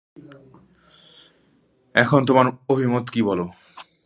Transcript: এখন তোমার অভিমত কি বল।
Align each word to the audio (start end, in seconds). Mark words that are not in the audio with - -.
এখন 1.95 2.19
তোমার 2.25 2.45
অভিমত 2.69 3.05
কি 3.09 3.21
বল। 3.21 3.39